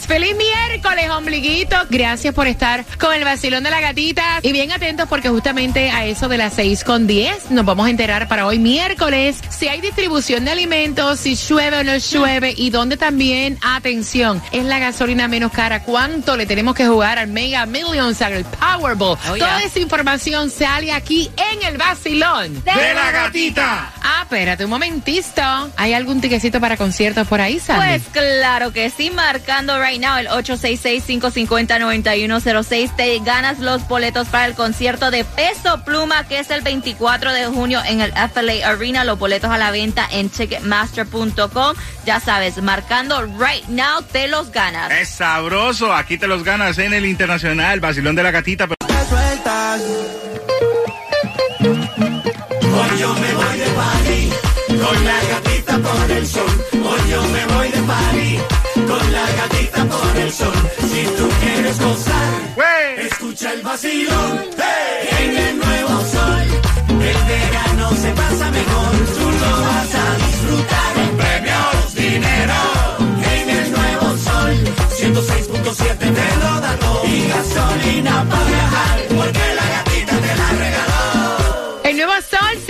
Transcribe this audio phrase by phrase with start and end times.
[0.00, 1.76] ¡Feliz miércoles, ombliguito!
[1.90, 4.40] Gracias por estar con el vacilón de la gatita.
[4.42, 7.90] Y bien atentos porque justamente a eso de las 6 con 10 nos vamos a
[7.90, 12.70] enterar para hoy miércoles si hay distribución de alimentos, si llueve o no llueve y
[12.70, 15.82] donde también, atención, es la gasolina menos cara.
[15.82, 19.18] ¿Cuánto le tenemos que jugar al Mega Millions, al Powerball?
[19.38, 22.62] Toda esa información sale aquí en el vacilón.
[22.64, 23.92] De la gatita.
[24.02, 25.42] Ah, espérate un momentito.
[25.76, 28.00] ¿Hay algún tiquecito para conciertos por ahí, Sandy?
[28.00, 34.54] Pues claro que sí, marcando right now el 866-550-9106, te ganas los boletos para el
[34.54, 39.04] concierto de Peso Pluma, que es el 24 de junio en el FLA Arena.
[39.04, 41.76] Los boletos a la venta en ticketmaster.com.
[42.06, 44.90] Ya sabes, marcando right now, te los ganas.
[44.92, 48.66] Es sabroso, aquí te los ganas en el Internacional, Basilón de la Gatita.
[48.66, 48.76] pero-
[49.08, 49.82] sueltas.
[51.60, 54.30] Hoy yo me voy de party
[54.82, 56.63] con la gatita por el sol.
[58.74, 60.52] Con la gatita por el sol.
[60.90, 63.06] Si tú quieres gozar, ¡Wey!
[63.06, 66.46] escucha el vacilón hey, en el nuevo sol.
[66.88, 70.94] El verano se pasa mejor, tú lo vas a disfrutar.
[70.94, 72.60] Con premios, dinero
[73.34, 74.54] en el nuevo sol.
[74.98, 79.53] 106.7 te lo da todo y gasolina para viajar porque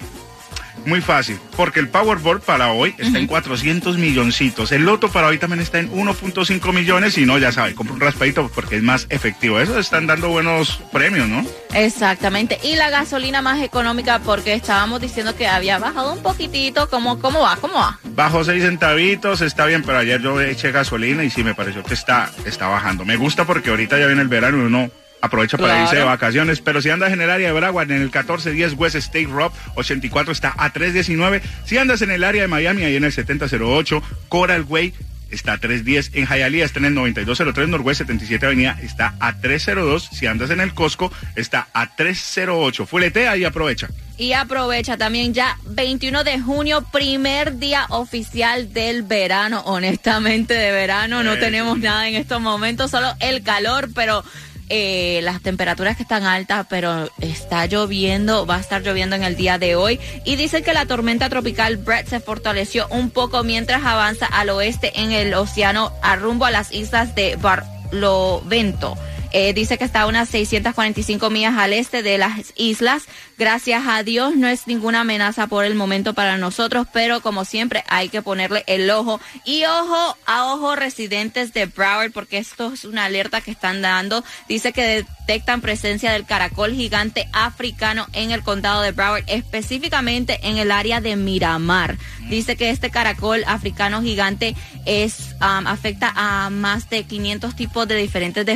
[0.85, 4.71] muy fácil, porque el Powerball para hoy está en 400 milloncitos.
[4.71, 8.01] El Loto para hoy también está en 1.5 millones y no, ya sabe, compra un
[8.01, 9.59] raspadito porque es más efectivo.
[9.59, 11.45] Eso están dando buenos premios, ¿no?
[11.73, 12.59] Exactamente.
[12.63, 16.89] Y la gasolina más económica porque estábamos diciendo que había bajado un poquitito.
[16.89, 17.55] ¿Cómo, cómo va?
[17.57, 17.99] ¿Cómo va?
[18.03, 21.93] Bajó 6 centavitos, está bien, pero ayer yo eché gasolina y sí me pareció que
[21.93, 23.05] está, está bajando.
[23.05, 24.89] Me gusta porque ahorita ya viene el verano y uno
[25.21, 25.83] aprovecha para Claro.
[25.85, 26.61] irse de vacaciones.
[26.61, 30.31] Pero si andas en el área de Broward, en el 1410 West State Road 84
[30.31, 31.41] está a 319.
[31.65, 34.93] Si andas en el área de Miami, ahí en el 7008 Coral Way
[35.31, 36.11] está a 310.
[36.13, 40.09] En Hialeah está en el 9203 Norwest 77 Avenida, está a 302.
[40.13, 42.85] Si andas en el Costco, está a 308.
[42.85, 43.87] Fuletea y aprovecha.
[44.17, 49.61] Y aprovecha también ya 21 de junio, primer día oficial del verano.
[49.65, 54.23] Honestamente, de verano no Eh, tenemos nada en estos momentos, solo el calor, pero
[54.69, 59.35] eh, las temperaturas que están altas, pero está lloviendo, va a estar lloviendo en el
[59.35, 59.99] día de hoy.
[60.23, 64.91] Y dicen que la tormenta tropical Brett se fortaleció un poco mientras avanza al oeste
[64.99, 68.97] en el océano a rumbo a las islas de Barlovento.
[69.37, 73.03] Eh, dice que está a unas 645 millas al este de las islas.
[73.37, 77.83] Gracias a Dios no es ninguna amenaza por el momento para nosotros, pero como siempre
[77.89, 82.85] hay que ponerle el ojo y ojo a ojo residentes de Broward porque esto es
[82.85, 84.23] una alerta que están dando.
[84.47, 90.57] Dice que detectan presencia del caracol gigante africano en el condado de Broward, específicamente en
[90.59, 91.97] el área de Miramar.
[92.29, 94.55] Dice que este caracol africano gigante
[94.85, 98.53] es afecta a más de 500 tipos de diferentes de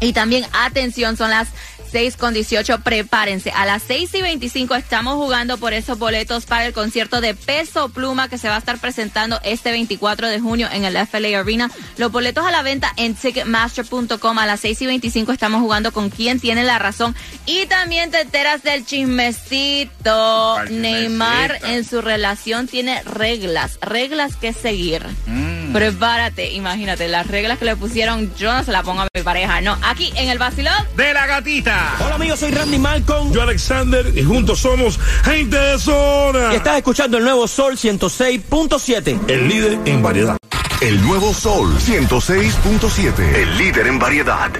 [0.00, 1.50] Y también, atención, son las
[1.90, 3.50] 6 con 18, prepárense.
[3.50, 7.88] A las 6 y 25 estamos jugando por esos boletos para el concierto de Peso
[7.88, 11.70] Pluma que se va a estar presentando este 24 de junio en el FLA Arena.
[11.96, 14.38] Los boletos a la venta en Ticketmaster.com.
[14.38, 17.14] A las 6 y 25 estamos jugando con quién tiene la razón.
[17.46, 20.64] Y también te enteras del chismecito.
[20.70, 25.06] Neymar en su relación tiene reglas, reglas que seguir.
[25.26, 25.47] Mm.
[25.72, 29.60] Prepárate, imagínate, las reglas que le pusieron, yo no se las pongo a mi pareja,
[29.60, 29.76] no.
[29.82, 30.74] Aquí en el vacilón.
[30.96, 31.96] De la gatita.
[32.00, 33.32] Hola amigos, soy Randy Malcolm.
[33.32, 36.52] Yo Alexander y juntos somos gente de zona.
[36.52, 39.28] Y estás escuchando el nuevo Sol 106.7.
[39.28, 40.36] El líder en variedad.
[40.80, 43.34] El nuevo Sol 106.7.
[43.34, 44.50] El líder en variedad.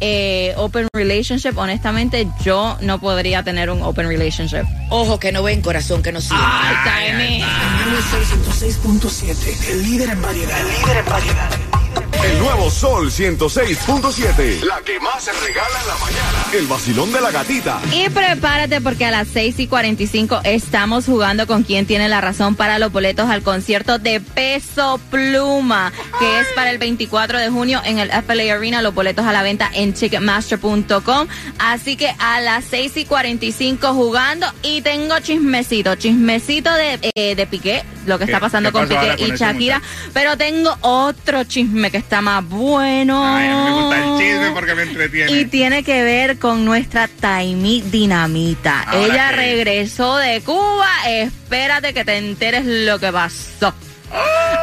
[0.00, 4.62] eh, open relationship, honestamente, yo no podría tener un open relationship.
[4.88, 6.42] Ojo que no ven, corazón que no siente.
[6.46, 7.42] Ay, Taimi.
[7.42, 10.60] 106.7, el líder en variedad.
[10.60, 11.50] El líder en variedad.
[12.22, 14.62] El nuevo Sol 106.7.
[14.64, 16.46] La que más se regala en la mañana.
[16.52, 17.80] El vacilón de la gatita.
[17.92, 22.56] Y prepárate porque a las 6 y 45 estamos jugando con quien tiene la razón
[22.56, 27.80] para los boletos al concierto de Peso Pluma, que es para el 24 de junio
[27.86, 28.82] en el FLA Arena.
[28.82, 31.26] Los boletos a la venta en ticketmaster.com.
[31.58, 37.46] Así que a las 6 y 45 jugando y tengo chismecito, chismecito de, eh, de
[37.46, 39.80] Piqué, lo que ¿Qué- está pasando con Piqué con y Shakira,
[40.12, 43.22] pero tengo otro chisme que está más bueno.
[43.24, 45.32] Ay, a mí me gusta el chisme porque me entretiene.
[45.32, 48.82] Y tiene que ver con nuestra Taimi Dinamita.
[48.82, 50.88] Ahora Ella regresó de Cuba.
[51.08, 53.74] Espérate que te enteres lo que pasó.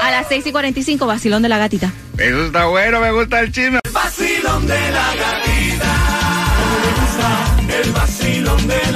[0.01, 1.91] A las 6 y 45, vacilón de la gatita.
[2.17, 3.79] Eso está bueno, me gusta el chisme.
[3.93, 5.93] Vacilón de la gatita.
[7.83, 8.86] El vacilón de la gatita.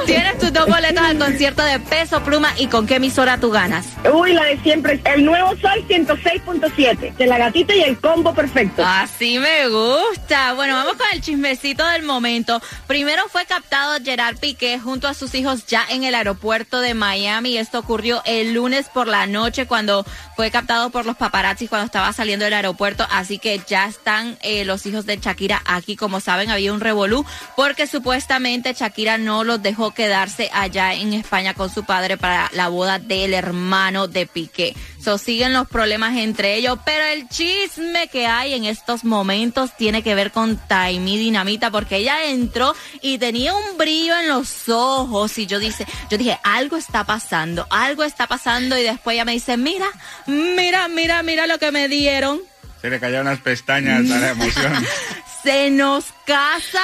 [0.06, 3.86] Tienes tus dos boletos al concierto de Peso Pluma y con qué emisora tú ganas.
[4.14, 5.00] Uy, la de siempre.
[5.06, 7.16] El nuevo Sol 106.7.
[7.16, 8.84] De la gatita y el combo perfecto.
[8.86, 10.54] Así me gusta.
[10.54, 12.62] Bueno, vamos con el chismecito del momento.
[12.88, 17.58] Primero fue captado Gerard Piqué junto a sus hijos ya en el aeropuerto de Miami.
[17.58, 20.06] Esto ocurrió el lunes por la noche cuando
[20.36, 23.08] fue captado por los paparazzis cuando estaba saliendo del aeropuerto.
[23.10, 25.96] Así que ya están eh, los hijos de Shakira aquí.
[25.96, 31.54] Como saben, había un revolú porque supuestamente Shakira no los dejó quedarse allá en España
[31.54, 34.76] con su padre para la boda del hermano de Piqué.
[35.02, 40.02] So, siguen los problemas entre ellos, pero el chisme que hay en estos momentos tiene
[40.02, 45.38] que ver con Taimi Dinamita porque ella entró y tenía un brillo en los ojos
[45.38, 49.34] y yo dice, yo dije, algo está pasando, algo está pasando y después ella me
[49.34, 49.88] dice, mira,
[50.26, 52.40] mira, mira, mira lo que me dieron.
[52.82, 54.86] Se le cayeron las pestañas a la emoción.
[55.44, 56.80] Se nos casa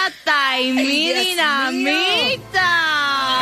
[0.58, 2.70] Dios Dinamita.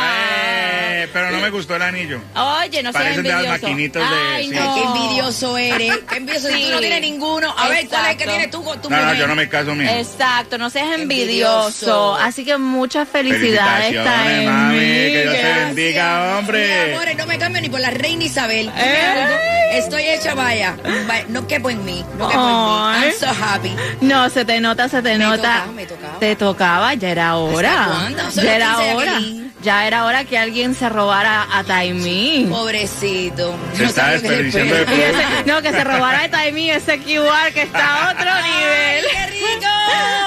[0.00, 2.20] Eh, pero no me gustó el anillo.
[2.34, 3.62] Oye, no seas Parecen de las envidioso.
[3.66, 4.54] maquinitas de- Ay, sí.
[4.54, 4.74] no.
[4.74, 5.96] Qué envidioso eres.
[6.08, 6.48] Qué envidioso.
[6.48, 6.80] Si tú no Sí.
[6.80, 7.54] tienes ninguno.
[7.56, 8.24] A ver, ¿cuál es el que Exacto.
[8.30, 9.18] tienes tú con tu No, no, mujer?
[9.18, 9.90] yo no me caso mío.
[9.90, 11.68] Exacto, no seas Envidioso.
[11.70, 12.14] envidioso.
[12.16, 16.94] Así que muchas felicidades, Felicitaciones, mami, que Dios te bendiga, Mi hombre.
[16.94, 18.70] amores, no me cambio ni por la reina Isabel.
[18.76, 19.78] Ey.
[19.78, 20.76] Estoy hecha, vaya.
[21.06, 22.04] Vaya, No quepo en mí.
[22.16, 23.00] No quepo en Ay.
[23.00, 23.06] mí.
[23.06, 23.76] I'm so happy.
[24.00, 25.66] No, se te nota, se te Me nota.
[25.74, 26.18] me tocaba.
[26.20, 27.88] Te tocaba, ya era hora.
[28.34, 29.20] Ya era 15 de hora.
[29.60, 32.46] Ya era hora que alguien se robara a Taimi.
[32.48, 33.54] Pobrecito.
[33.74, 35.12] Se está desperdiciando de
[35.46, 39.04] no, que se robara a Taimi ese QR que está a otro nivel.
[39.10, 39.66] ¡Qué rico!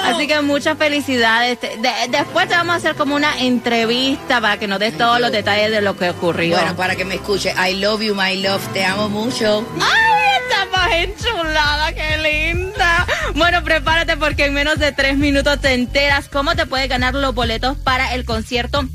[0.04, 1.58] Así que muchas felicidades.
[1.60, 1.72] De-
[2.10, 5.70] después te vamos a hacer como una entrevista para que nos des todos los detalles
[5.70, 6.56] de lo que ocurrió.
[6.58, 7.54] Bueno, para que me escuche.
[7.56, 8.60] I love you, my love.
[8.74, 9.66] Te amo mucho.
[9.80, 10.31] ¡Ay, está
[10.72, 11.92] más enchulada!
[11.92, 13.06] ¡Qué linda!
[13.34, 17.34] Bueno, prepárate porque en menos de tres minutos te enteras cómo te puedes ganar los
[17.34, 18.86] boletos para el concierto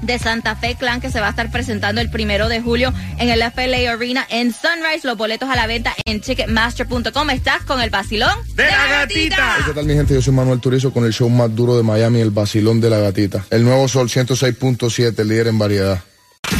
[0.00, 3.28] de Santa Fe Clan que se va a estar presentando el primero de julio en
[3.28, 5.00] el FLA Arena en Sunrise.
[5.06, 7.30] Los boletos a la venta en Ticketmaster.com.
[7.30, 8.30] ¿Estás con el vacilón?
[8.54, 9.56] De la gatita.
[9.66, 10.14] ¿Qué tal mi gente?
[10.14, 12.98] Yo soy Manuel Turizo con el show más duro de Miami, El Basilón de la
[12.98, 13.44] Gatita.
[13.50, 16.02] El nuevo Sol 106.7, líder en variedad.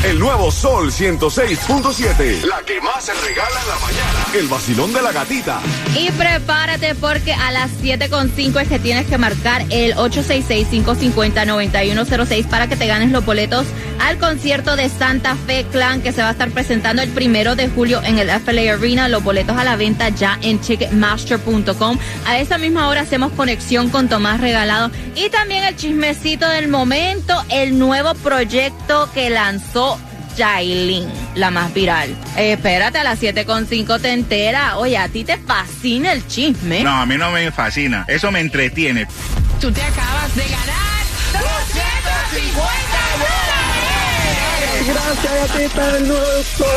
[0.04, 2.44] El nuevo Sol 106.7.
[2.44, 4.26] La que más se regala en la mañana.
[4.32, 5.60] El vacilón de la gatita.
[5.96, 12.76] Y prepárate porque a las 7.5 es que tienes que marcar el 866-550-9106 para que
[12.76, 13.66] te ganes los boletos
[14.00, 17.68] al concierto de Santa Fe Clan que se va a estar presentando el primero de
[17.68, 19.08] julio en el FLA Arena.
[19.08, 21.98] Los boletos a la venta ya en Ticketmaster.com.
[22.26, 27.34] A esa misma hora hacemos conexión con Tomás Regalado y también el chismecito del momento,
[27.50, 29.98] el nuevo proyecto que lanzó
[30.38, 32.10] Jailin, la más viral.
[32.36, 34.78] Eh, espérate, a las 7.5 te entera.
[34.78, 36.82] Oye, a ti te fascina el chisme.
[36.82, 38.04] No, a mí no me fascina.
[38.06, 39.06] Eso me entretiene.
[39.60, 40.88] Tú te acabas de ganar
[41.32, 42.58] 250
[43.18, 43.77] dólares.
[44.88, 46.68] Gracias, gatita, el nuevo.